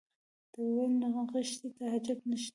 [0.51, 2.49] ده وویل نخښې ته حاجت نشته.